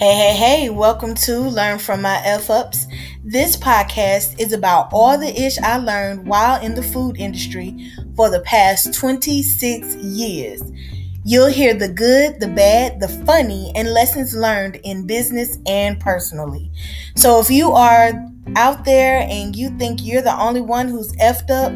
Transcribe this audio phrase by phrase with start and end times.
[0.00, 2.86] Hey, hey, hey, welcome to Learn from My F Ups.
[3.22, 8.30] This podcast is about all the ish I learned while in the food industry for
[8.30, 10.62] the past 26 years.
[11.26, 16.72] You'll hear the good, the bad, the funny, and lessons learned in business and personally.
[17.14, 18.12] So if you are
[18.56, 21.74] out there and you think you're the only one who's effed up,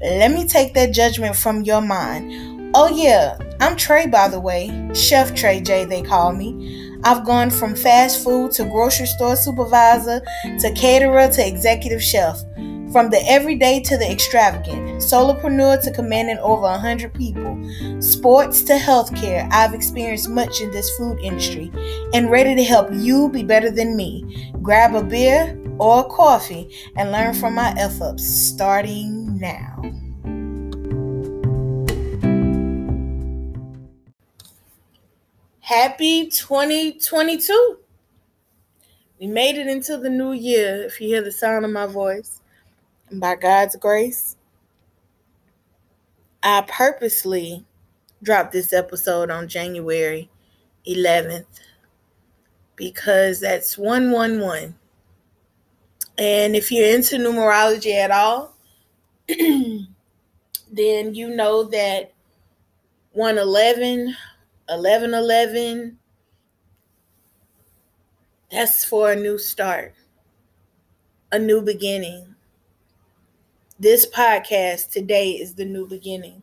[0.00, 2.72] let me take that judgment from your mind.
[2.74, 4.90] Oh, yeah, I'm Tre, by the way.
[4.94, 6.83] Chef Tre J, they call me.
[7.04, 10.22] I've gone from fast food to grocery store supervisor
[10.60, 12.40] to caterer to executive chef.
[12.92, 17.60] From the everyday to the extravagant, solopreneur to commanding over 100 people,
[18.00, 21.70] sports to healthcare, I've experienced much in this food industry
[22.14, 24.52] and ready to help you be better than me.
[24.62, 30.03] Grab a beer or a coffee and learn from my ups starting now.
[35.64, 37.78] Happy 2022.
[39.18, 42.42] We made it into the new year, if you hear the sound of my voice.
[43.08, 44.36] And by God's grace,
[46.42, 47.64] I purposely
[48.22, 50.28] dropped this episode on January
[50.86, 51.46] 11th
[52.76, 54.74] because that's 111.
[56.18, 58.54] And if you're into numerology at all,
[59.28, 59.86] then
[61.14, 62.12] you know that
[63.12, 64.14] 111
[64.68, 65.98] 11 11
[68.50, 69.94] that's for a new start.
[71.30, 72.34] A new beginning.
[73.78, 76.42] This podcast today is the new beginning.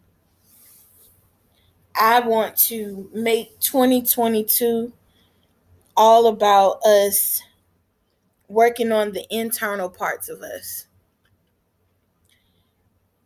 [1.96, 4.94] I want to make 2022
[5.98, 7.44] all about us
[8.48, 10.88] working on the internal parts of us.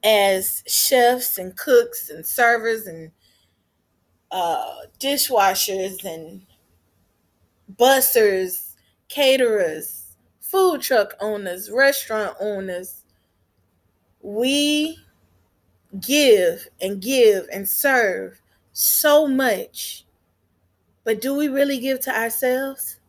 [0.03, 3.11] As chefs and cooks and servers and
[4.31, 6.45] uh, dishwashers and
[7.77, 8.73] bussers,
[9.07, 13.01] caterers, food truck owners, restaurant owners.
[14.21, 14.97] We
[15.99, 18.41] give and give and serve
[18.73, 20.05] so much,
[21.03, 22.99] but do we really give to ourselves?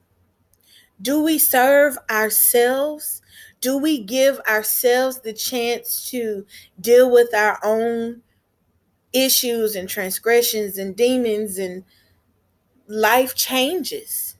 [1.01, 3.23] Do we serve ourselves?
[3.61, 6.47] Do we give ourselves the chance to
[6.81, 8.23] deal with our own
[9.13, 11.85] issues and transgressions and demons and
[12.89, 14.35] life changes.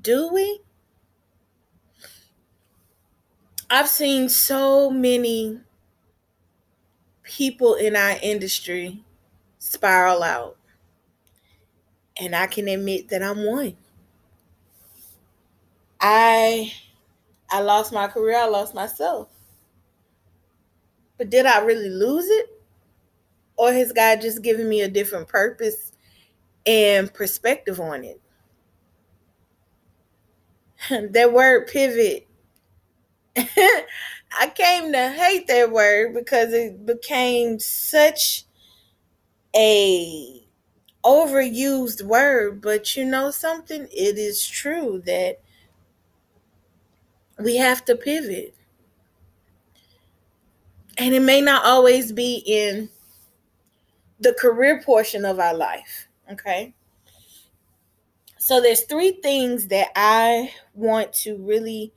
[0.00, 0.60] Do we?
[3.70, 5.60] I've seen so many
[7.22, 9.02] people in our industry
[9.58, 10.56] spiral out.
[12.20, 13.76] And I can admit that I'm one.
[16.00, 16.72] I
[17.50, 19.28] I lost my career, I lost myself.
[21.18, 22.59] But did I really lose it?
[23.60, 25.92] Or has God just given me a different purpose
[26.64, 28.22] and perspective on it?
[31.12, 32.26] that word pivot.
[33.36, 38.44] I came to hate that word because it became such
[39.54, 40.42] a
[41.04, 43.82] overused word, but you know something?
[43.92, 45.42] It is true that
[47.38, 48.54] we have to pivot.
[50.96, 52.88] And it may not always be in
[54.20, 56.08] the career portion of our life.
[56.30, 56.74] Okay.
[58.38, 61.92] So there's three things that I want to really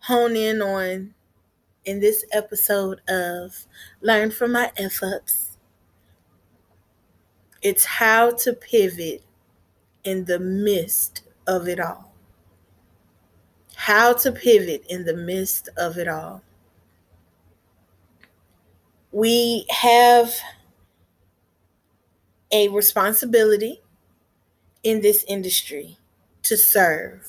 [0.00, 1.14] hone in on
[1.84, 3.66] in this episode of
[4.00, 5.58] Learn from My F Ups.
[7.60, 9.22] It's how to pivot
[10.04, 12.12] in the midst of it all.
[13.76, 16.42] How to pivot in the midst of it all.
[19.12, 20.34] We have
[22.52, 23.80] a responsibility
[24.82, 25.96] in this industry
[26.42, 27.26] to serve,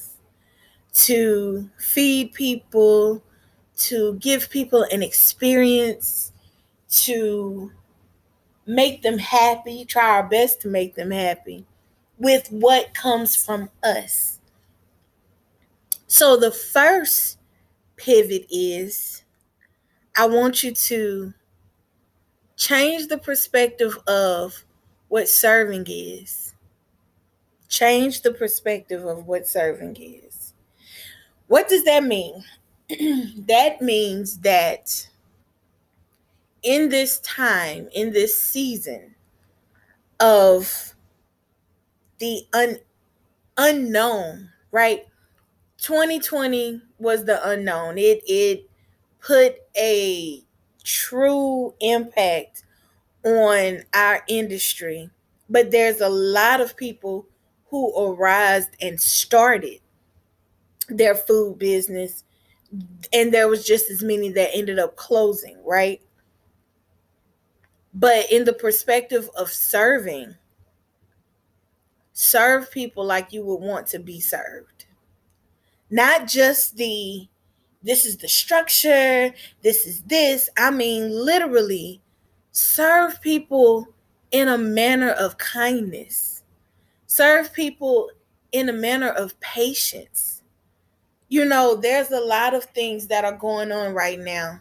[0.93, 3.23] to feed people,
[3.77, 6.31] to give people an experience,
[6.89, 7.71] to
[8.65, 11.65] make them happy, try our best to make them happy
[12.17, 14.39] with what comes from us.
[16.07, 17.39] So the first
[17.97, 19.23] pivot is
[20.17, 21.33] I want you to
[22.55, 24.63] change the perspective of
[25.13, 26.55] what serving is.
[27.69, 30.55] Change the perspective of what serving is.
[31.45, 32.43] What does that mean?
[32.89, 35.07] that means that
[36.63, 39.13] in this time, in this season
[40.19, 40.95] of
[42.17, 42.79] the un-
[43.55, 45.05] unknown, right?
[45.77, 47.99] 2020 was the unknown.
[47.99, 48.67] It it
[49.21, 50.41] put a
[50.83, 52.63] true impact
[53.23, 55.09] on our industry.
[55.49, 57.27] But there's a lot of people
[57.69, 59.79] who arose and started
[60.89, 62.23] their food business
[63.13, 66.01] and there was just as many that ended up closing right
[67.93, 70.35] but in the perspective of serving
[72.11, 74.85] serve people like you would want to be served
[75.89, 77.27] not just the
[77.81, 82.01] this is the structure this is this i mean literally
[82.53, 83.87] serve people
[84.31, 86.43] in a manner of kindness
[87.07, 88.09] serve people
[88.53, 90.33] in a manner of patience
[91.33, 94.59] you know, there's a lot of things that are going on right now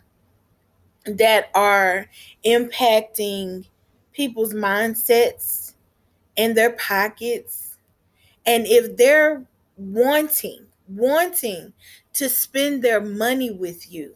[1.04, 2.08] that are
[2.46, 3.66] impacting
[4.14, 5.74] people's mindsets
[6.38, 7.76] and their pockets.
[8.46, 9.44] And if they're
[9.76, 11.74] wanting, wanting
[12.14, 14.14] to spend their money with you,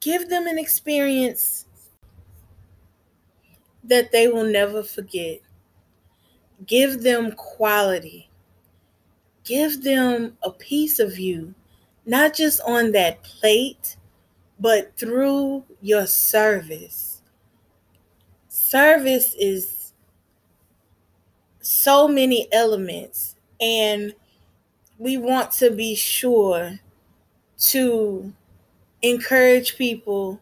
[0.00, 1.66] give them an experience
[3.84, 5.40] that they will never forget.
[6.66, 8.28] Give them quality
[9.48, 11.54] give them a piece of you,
[12.04, 13.96] not just on that plate,
[14.60, 17.22] but through your service.
[18.48, 19.94] Service is
[21.60, 24.14] so many elements, and
[24.98, 26.78] we want to be sure
[27.56, 28.32] to
[29.02, 30.40] encourage people,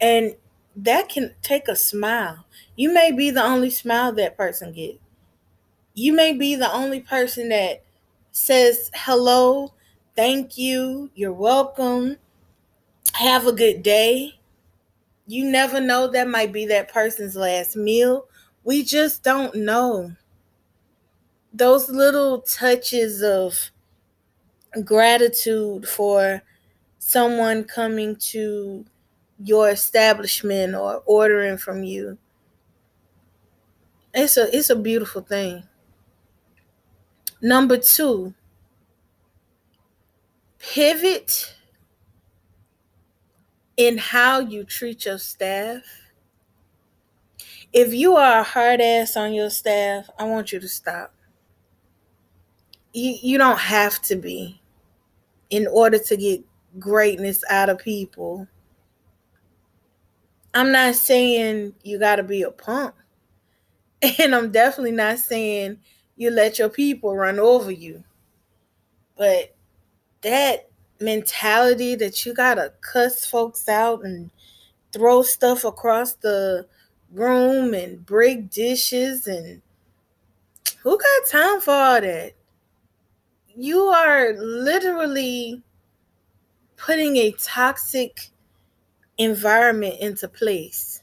[0.00, 0.36] and
[0.76, 2.46] that can take a smile.
[2.76, 4.98] You may be the only smile that person gets.
[5.94, 7.82] You may be the only person that
[8.32, 9.74] says hello,
[10.16, 12.16] thank you, you're welcome,
[13.14, 14.38] have a good day.
[15.26, 18.26] You never know, that might be that person's last meal.
[18.64, 20.16] We just don't know.
[21.54, 23.70] Those little touches of
[24.84, 26.42] gratitude for
[27.04, 28.84] someone coming to
[29.42, 32.16] your establishment or ordering from you.
[34.14, 35.64] It's a it's a beautiful thing.
[37.40, 38.32] Number two,
[40.60, 41.56] pivot
[43.76, 45.82] in how you treat your staff.
[47.72, 51.12] If you are a hard ass on your staff, I want you to stop.
[52.92, 54.60] You, you don't have to be
[55.50, 56.44] in order to get
[56.78, 58.46] greatness out of people.
[60.54, 62.94] I'm not saying you got to be a punk.
[64.18, 65.78] And I'm definitely not saying
[66.16, 68.02] you let your people run over you.
[69.16, 69.54] But
[70.22, 70.68] that
[71.00, 74.30] mentality that you gotta cuss folks out and
[74.92, 76.66] throw stuff across the
[77.12, 79.62] room and break dishes and
[80.82, 82.32] who got time for all that?
[83.54, 85.62] You are literally
[86.84, 88.30] putting a toxic
[89.18, 91.02] environment into place.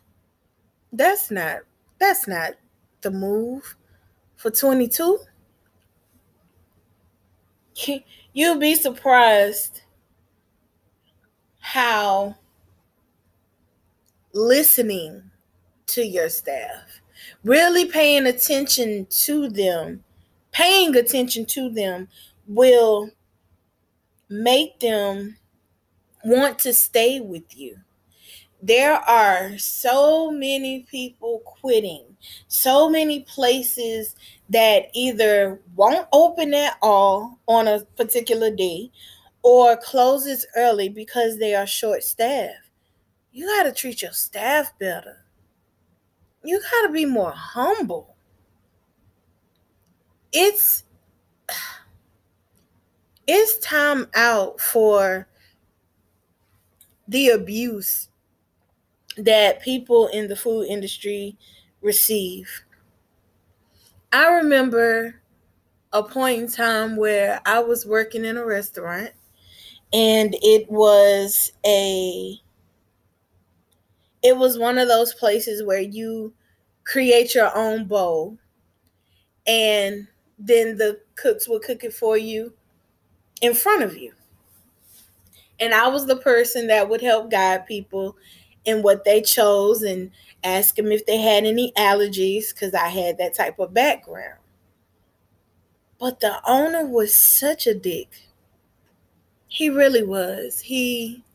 [0.92, 1.60] That's not
[2.00, 2.54] that's not
[3.02, 3.76] the move
[4.38, 5.20] for 22,
[8.34, 9.82] you'll be surprised
[11.60, 12.36] how
[14.34, 15.24] listening
[15.88, 17.02] to your staff,
[17.44, 20.04] really paying attention to them,
[20.52, 22.08] paying attention to them
[22.48, 23.10] will
[24.30, 25.36] make them
[26.24, 27.78] want to stay with you
[28.62, 32.04] there are so many people quitting,
[32.48, 34.16] so many places
[34.50, 38.92] that either won't open at all on a particular day
[39.44, 42.70] or closes early because they are short staffed.
[43.32, 45.24] You got to treat your staff better.
[46.44, 48.16] You got to be more humble.
[50.34, 50.84] It's
[53.28, 55.29] it's time out for
[57.10, 58.10] the abuse
[59.18, 61.36] that people in the food industry
[61.82, 62.64] receive.
[64.14, 65.22] I remember
[65.94, 69.12] a point in time where I was working in a restaurant
[69.94, 72.40] and it was a
[74.22, 76.34] it was one of those places where you
[76.84, 78.38] create your own bowl
[79.48, 82.54] and then the cooks will cook it for you
[83.42, 84.14] in front of you.
[85.60, 88.16] And I was the person that would help guide people
[88.66, 90.12] in what they chose and
[90.44, 94.40] ask them if they had any allergies because I had that type of background.
[96.00, 98.24] But the owner was such a dick.
[99.50, 100.62] He really was.
[100.62, 101.26] He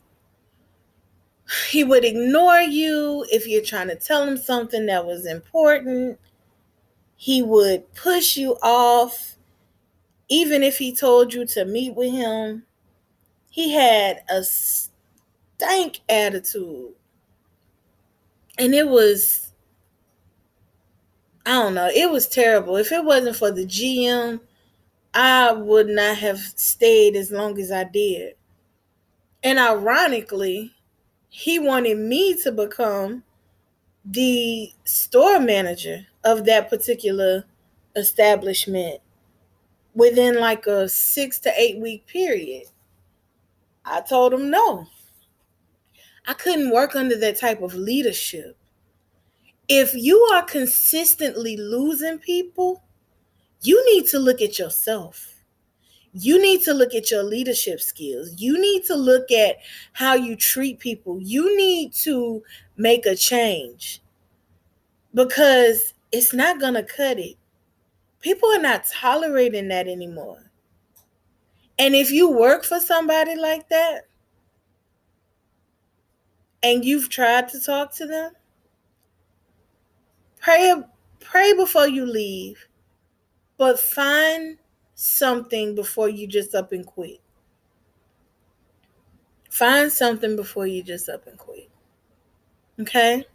[1.69, 6.19] he would ignore you if you're trying to tell him something that was important.
[7.17, 9.35] He would push you off
[10.29, 12.65] even if he told you to meet with him.
[13.55, 16.93] He had a stank attitude
[18.57, 19.51] and it was
[21.45, 21.89] I don't know.
[21.93, 22.75] It was terrible.
[22.77, 24.41] If it wasn't for the GM,
[25.13, 28.35] I would not have stayed as long as I did.
[29.43, 30.73] And ironically,
[31.29, 33.23] he wanted me to become
[34.05, 37.45] the store manager of that particular
[37.95, 39.01] establishment
[39.95, 42.67] within like a six to eight week period.
[43.85, 44.87] I told him no.
[46.27, 48.57] I couldn't work under that type of leadership.
[49.67, 52.83] If you are consistently losing people,
[53.61, 55.35] you need to look at yourself.
[56.13, 58.33] You need to look at your leadership skills.
[58.37, 59.57] You need to look at
[59.93, 61.19] how you treat people.
[61.21, 62.41] You need to
[62.77, 64.01] make a change
[65.13, 67.35] because it's not going to cut it.
[68.21, 70.39] People are not tolerating that anymore.
[71.77, 74.07] And if you work for somebody like that
[76.63, 78.31] and you've tried to talk to them,
[80.39, 80.73] pray
[81.19, 82.67] pray before you leave,
[83.57, 84.57] but find
[84.93, 87.19] something before you just up and quit.
[89.49, 91.69] Find something before you just up and quit.
[92.79, 93.25] Okay?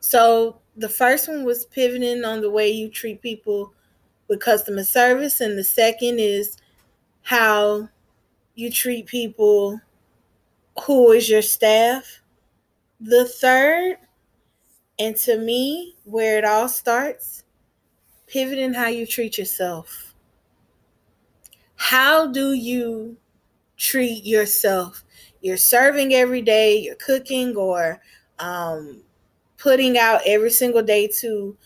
[0.00, 3.72] So the first one was pivoting on the way you treat people
[4.28, 6.58] with customer service, and the second is
[7.26, 7.88] how
[8.54, 9.80] you treat people
[10.84, 12.20] who is your staff.
[13.00, 13.96] The third,
[15.00, 17.42] and to me, where it all starts,
[18.28, 20.14] pivoting how you treat yourself.
[21.74, 23.16] How do you
[23.76, 25.02] treat yourself?
[25.40, 28.00] You're serving every day, you're cooking or
[28.38, 29.02] um,
[29.58, 31.56] putting out every single day to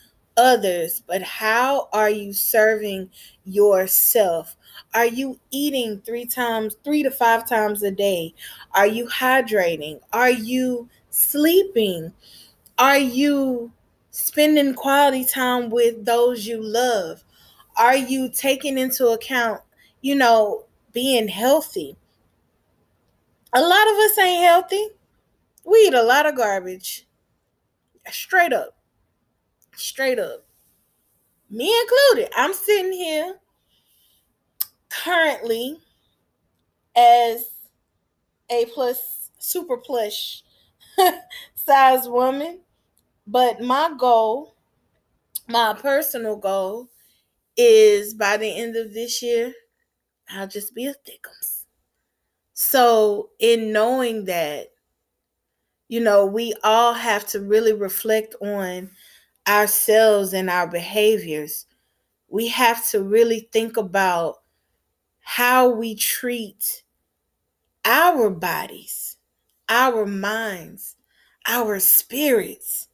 [0.40, 3.11] others, but how are you serving
[3.44, 4.56] yourself?
[4.94, 8.35] Are you eating three times, three to five times a day?
[8.75, 10.00] Are you hydrating?
[10.14, 12.12] Are you sleeping?
[12.78, 13.70] Are you
[14.11, 17.23] spending quality time with those you love?
[17.76, 19.61] Are you taking into account,
[20.00, 21.97] you know, being healthy?
[23.52, 24.88] A lot of us ain't healthy.
[25.66, 27.06] We eat a lot of garbage.
[28.11, 28.79] Straight up.
[29.80, 30.44] Straight up.
[31.49, 32.30] Me included.
[32.37, 33.37] I'm sitting here
[34.90, 35.78] currently
[36.94, 37.46] as
[38.50, 40.42] a plus super plush
[41.54, 42.60] size woman.
[43.26, 44.54] But my goal,
[45.49, 46.88] my personal goal,
[47.56, 49.54] is by the end of this year,
[50.28, 51.64] I'll just be a thickums.
[52.52, 54.68] So, in knowing that,
[55.88, 58.90] you know, we all have to really reflect on
[59.49, 61.66] ourselves and our behaviors.
[62.28, 64.37] We have to really think about
[65.20, 66.82] how we treat
[67.85, 69.16] our bodies,
[69.68, 70.97] our minds,
[71.47, 72.88] our spirits.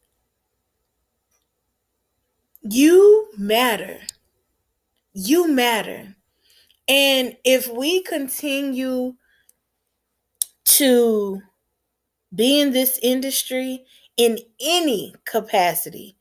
[2.62, 4.00] You matter.
[5.12, 6.16] You matter.
[6.88, 9.14] And if we continue
[10.64, 11.42] to
[12.34, 13.84] be in this industry
[14.16, 16.15] in any capacity,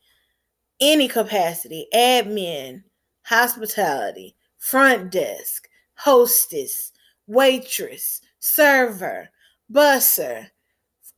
[0.80, 2.84] any capacity, admin,
[3.24, 6.92] hospitality, front desk, hostess,
[7.26, 9.28] waitress, server,
[9.72, 10.48] busser,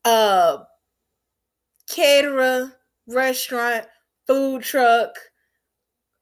[0.05, 0.59] uh,
[1.88, 2.73] caterer,
[3.07, 3.87] restaurant,
[4.27, 5.17] food truck,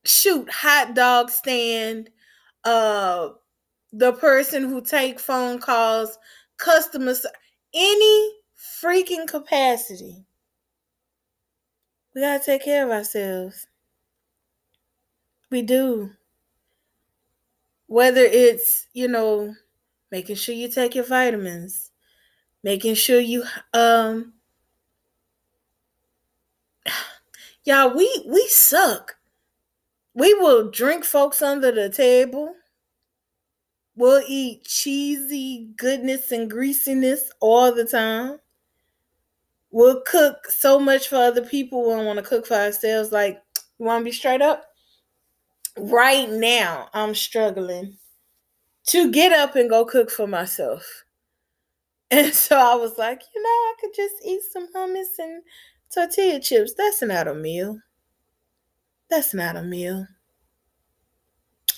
[0.05, 2.11] shoot, hot dog stand,
[2.65, 3.31] uh,
[3.93, 6.19] the person who take phone calls,
[6.59, 7.27] customers,
[7.75, 8.33] any
[8.83, 10.26] freaking capacity.
[12.17, 13.67] We got to take care of ourselves.
[15.51, 16.13] We do.
[17.89, 19.55] Whether it's, you know,
[20.11, 21.91] making sure you take your vitamins,
[22.65, 23.45] making sure you
[23.75, 24.33] um
[27.65, 29.17] y'all we we suck.
[30.15, 32.55] We will drink folks under the table.
[33.95, 38.39] We'll eat cheesy goodness and greasiness all the time
[39.77, 41.83] we'll cook so much for other people.
[41.83, 43.13] We don't want to cook for ourselves.
[43.13, 43.43] Like,
[43.79, 44.65] you want to be straight up?
[45.77, 47.99] Right now, I'm struggling
[48.87, 51.05] to get up and go cook for myself.
[52.09, 55.43] And so I was like, you know, I could just eat some hummus and
[55.93, 56.73] tortilla chips.
[56.79, 57.81] That's not a meal.
[59.11, 60.07] That's not a meal.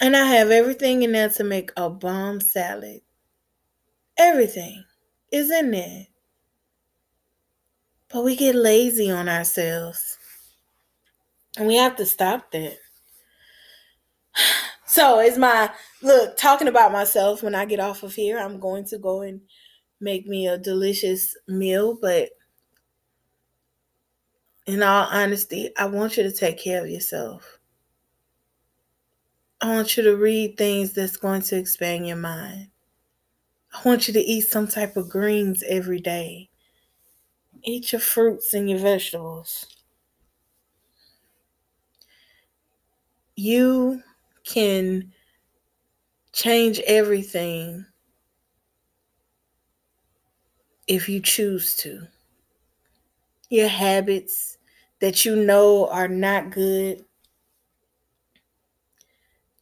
[0.03, 3.01] And I have everything in there to make a bomb salad.
[4.19, 4.85] Everything
[5.33, 6.09] is in there.
[8.11, 10.19] But we get lazy on ourselves.
[11.57, 12.77] And we have to stop that.
[14.91, 15.71] So it's my
[16.03, 18.39] look talking about myself when I get off of here.
[18.39, 19.43] I'm going to go and
[20.01, 22.31] make me a delicious meal, but
[24.67, 27.59] in all honesty, I want you to take care of yourself.
[29.61, 32.69] I want you to read things that's going to expand your mind.
[33.73, 36.48] I want you to eat some type of greens every day.
[37.63, 39.67] Eat your fruits and your vegetables.
[43.37, 44.03] You
[44.45, 45.13] can
[46.33, 47.87] change everything
[50.87, 52.07] if you choose to.
[53.51, 54.59] Your habits
[55.01, 57.05] that you know are not good.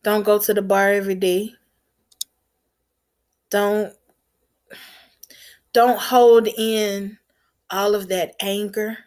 [0.03, 1.55] Don't go to the bar every day.
[3.51, 3.93] Don't
[5.73, 7.19] don't hold in
[7.71, 8.99] all of that anger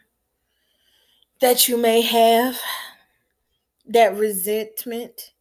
[1.39, 2.60] that you may have,
[3.86, 5.34] that resentment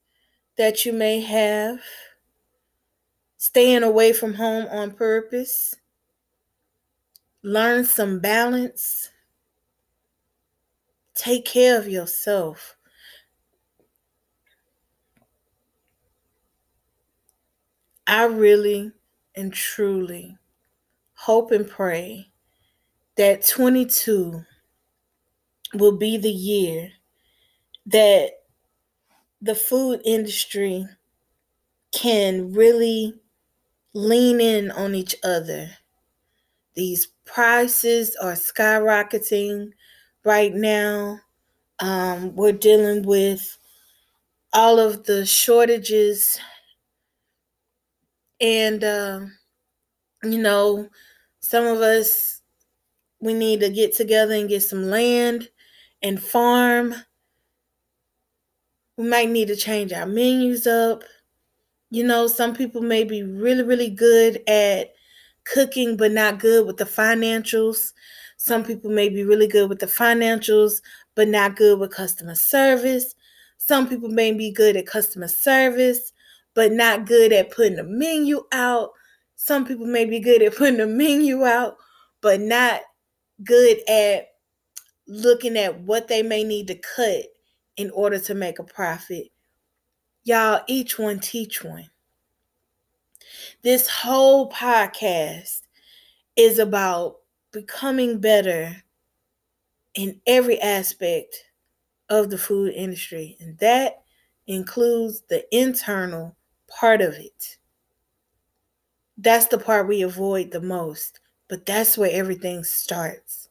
[0.57, 1.81] that you may have,
[3.37, 5.75] staying away from home on purpose.
[7.43, 9.11] Learn some balance.
[11.15, 12.77] Take care of yourself.
[18.07, 18.93] I really
[19.37, 20.39] and truly
[21.15, 22.31] hope and pray
[23.19, 24.45] that 22
[25.75, 26.93] will be the year
[27.87, 28.31] that
[29.41, 30.87] the food industry
[31.93, 33.15] can really
[33.95, 35.71] lean in on each other.
[36.75, 39.73] These prices are skyrocketing
[40.25, 41.21] right now.
[41.81, 43.59] Um, we're dealing with
[44.53, 46.39] all of the shortages
[48.41, 49.21] and uh,
[50.23, 50.89] you know
[51.41, 52.38] some of us
[53.21, 55.49] we need to get together and get some land
[56.03, 56.95] and farm.
[58.97, 61.03] We might need to change our menus up.
[61.91, 64.93] You know some people may be really really good at
[65.45, 67.93] cooking but not good with the financials.
[68.37, 70.83] Some people may be really good with the financials
[71.15, 73.15] but not good with customer service.
[73.57, 76.13] Some people may be good at customer service
[76.55, 78.91] but not good at putting a menu out.
[79.37, 81.77] Some people may be good at putting a menu out,
[82.21, 82.81] but not
[83.45, 84.29] good at
[85.07, 87.25] looking at what they may need to cut
[87.77, 89.29] in order to make a profit.
[90.25, 91.89] Y'all, each one teach one.
[93.63, 95.63] This whole podcast
[96.37, 97.19] is about
[97.53, 98.77] becoming better
[99.95, 101.45] in every aspect
[102.09, 104.03] of the food industry, and that
[104.47, 106.37] includes the internal
[106.69, 107.59] part of it.
[109.17, 113.49] That's the part we avoid the most, but that's where everything starts.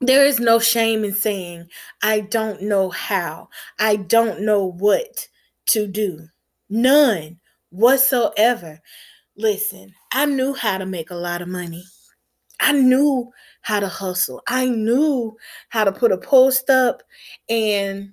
[0.00, 1.68] There is no shame in saying,
[2.02, 5.28] I don't know how, I don't know what
[5.66, 6.26] to do.
[6.68, 7.38] None
[7.70, 8.80] whatsoever.
[9.36, 11.84] Listen, I knew how to make a lot of money.
[12.60, 13.30] I knew
[13.62, 14.42] how to hustle.
[14.48, 15.36] I knew
[15.68, 17.02] how to put a post up
[17.48, 18.12] and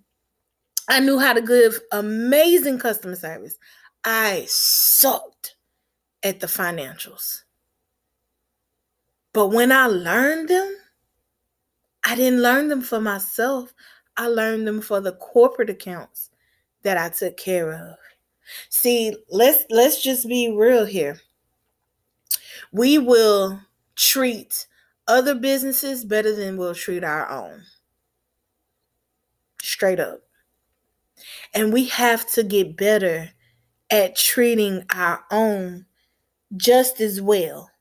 [0.88, 3.58] I knew how to give amazing customer service.
[4.04, 5.56] I sucked
[6.24, 7.44] at the financials.
[9.40, 10.76] But when I learned them,
[12.06, 13.74] I didn't learn them for myself.
[14.18, 16.30] I learned them for the corporate accounts
[16.84, 17.96] that I took care of.
[18.68, 21.22] See, let's let's just be real here.
[22.74, 23.62] We will
[23.96, 24.68] treat
[25.08, 27.62] other businesses better than we'll treat our own.
[29.62, 30.20] Straight up.
[31.54, 33.30] And we have to get better
[33.90, 35.86] at treating our own
[36.58, 37.72] just as well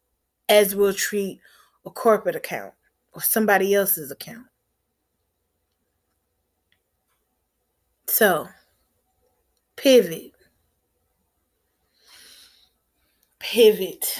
[0.48, 1.40] as we'll treat
[1.84, 2.74] a corporate account
[3.12, 4.46] or somebody else's account.
[8.06, 8.48] So,
[9.76, 10.32] pivot.
[13.38, 14.18] Pivot.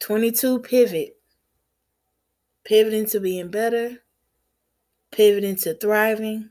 [0.00, 1.16] 22 pivot.
[2.64, 3.98] Pivoting to being better.
[5.10, 6.50] Pivoting to thriving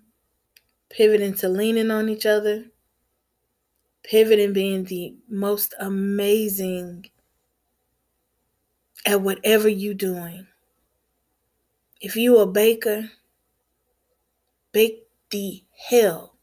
[0.89, 2.65] pivoting to leaning on each other,
[4.04, 7.06] pivoting being the most amazing
[9.05, 10.47] at whatever you're doing.
[12.01, 13.09] If you a baker,
[14.71, 16.35] bake the hell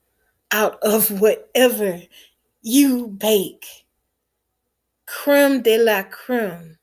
[0.50, 2.00] out of whatever
[2.62, 3.66] you bake.
[5.06, 6.78] Creme de la creme.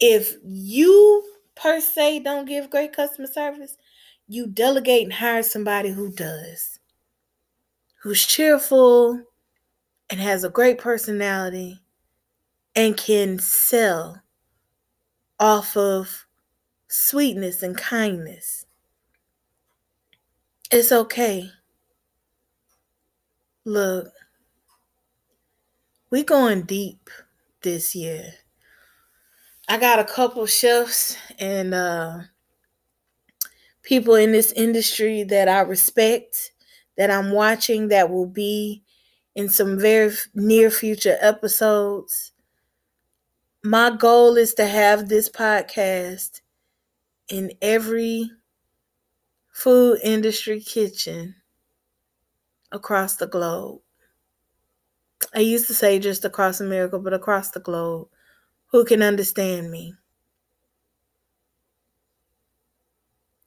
[0.00, 1.22] If you
[1.54, 3.76] per se don't give great customer service,
[4.28, 6.80] you delegate and hire somebody who does,
[8.02, 9.20] who's cheerful
[10.10, 11.80] and has a great personality
[12.76, 14.22] and can sell
[15.38, 16.26] off of
[16.88, 18.66] sweetness and kindness.
[20.70, 21.50] It's okay.
[23.64, 24.12] Look,
[26.10, 27.10] we going deep
[27.62, 28.34] this year.
[29.68, 32.18] I got a couple chefs and uh,
[33.82, 36.52] people in this industry that I respect,
[36.96, 38.82] that I'm watching, that will be
[39.34, 42.33] in some very near future episodes.
[43.66, 46.42] My goal is to have this podcast
[47.30, 48.30] in every
[49.54, 51.34] food industry kitchen
[52.72, 53.80] across the globe.
[55.34, 58.08] I used to say just across America, but across the globe.
[58.66, 59.94] Who can understand me?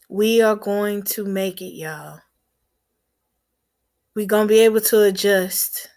[0.09, 2.21] We are going to make it, y'all.
[4.15, 5.89] We're going to be able to adjust.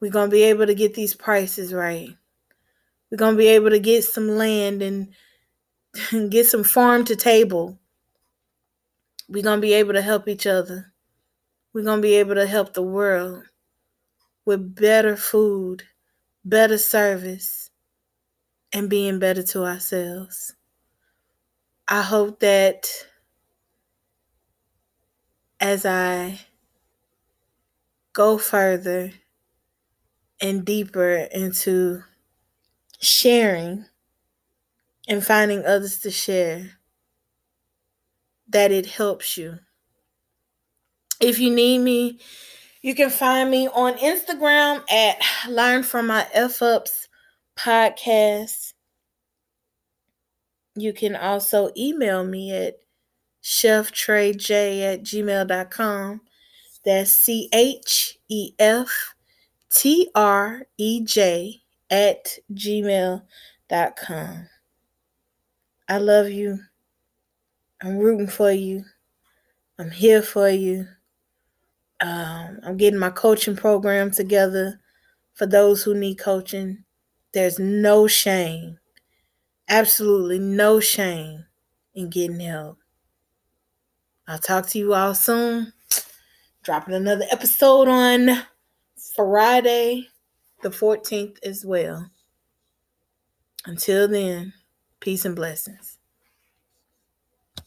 [0.00, 2.16] We're going to be able to get these prices right.
[3.12, 5.12] We're going to be able to get some land and,
[6.12, 7.78] and get some farm to table.
[9.28, 10.94] We're going to be able to help each other.
[11.74, 13.44] We're going to be able to help the world
[14.46, 15.82] with better food,
[16.42, 17.68] better service,
[18.72, 20.54] and being better to ourselves.
[21.86, 22.88] I hope that
[25.60, 26.40] as I
[28.14, 29.12] go further
[30.40, 32.04] and deeper into
[33.02, 33.84] sharing
[35.08, 36.70] and finding others to share,
[38.48, 39.58] that it helps you.
[41.20, 42.20] If you need me,
[42.80, 45.16] you can find me on Instagram at
[45.48, 47.08] Learn From My F Ups
[47.56, 48.72] Podcast.
[50.74, 52.78] You can also email me at
[53.42, 56.20] cheftrej at gmail.com.
[56.84, 59.14] That's C H E F
[59.70, 61.61] T R E J
[61.92, 64.48] at gmail.com.
[65.88, 66.58] I love you.
[67.82, 68.84] I'm rooting for you.
[69.78, 70.86] I'm here for you.
[72.00, 74.80] Um, I'm getting my coaching program together
[75.34, 76.82] for those who need coaching.
[77.32, 78.78] There's no shame,
[79.68, 81.44] absolutely no shame
[81.94, 82.78] in getting help.
[84.26, 85.72] I'll talk to you all soon.
[86.62, 88.44] Dropping another episode on
[89.14, 90.08] Friday,
[90.62, 92.10] the 14th, as well.
[93.66, 94.52] Until then,
[95.00, 95.91] peace and blessings.